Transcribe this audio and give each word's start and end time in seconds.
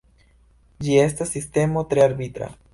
Ĝi 0.87 0.97
estas 1.03 1.35
sistemo 1.37 1.87
tre 1.93 2.07
arbitra. 2.11 2.53